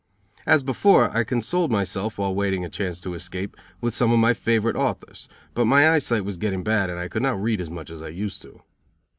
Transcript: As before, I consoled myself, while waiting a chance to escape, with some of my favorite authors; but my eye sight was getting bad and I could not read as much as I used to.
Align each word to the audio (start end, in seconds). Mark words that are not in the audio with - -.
As 0.47 0.63
before, 0.63 1.15
I 1.15 1.23
consoled 1.23 1.69
myself, 1.71 2.17
while 2.17 2.33
waiting 2.33 2.65
a 2.65 2.69
chance 2.69 2.99
to 3.01 3.13
escape, 3.13 3.55
with 3.81 3.93
some 3.93 4.11
of 4.11 4.17
my 4.17 4.33
favorite 4.33 4.75
authors; 4.75 5.29
but 5.53 5.65
my 5.65 5.91
eye 5.91 5.99
sight 5.99 6.25
was 6.25 6.37
getting 6.37 6.63
bad 6.63 6.89
and 6.89 6.97
I 6.97 7.07
could 7.07 7.21
not 7.21 7.39
read 7.39 7.61
as 7.61 7.69
much 7.69 7.91
as 7.91 8.01
I 8.01 8.07
used 8.09 8.41
to. 8.41 8.63